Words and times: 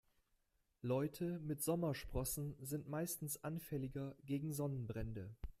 Leute 0.81 1.37
mit 1.41 1.61
Sommersprossen 1.61 2.55
sind 2.59 2.89
meistens 2.89 3.43
anfälliger 3.43 4.15
gegen 4.25 4.51
Sonnenbrände. 4.51 5.35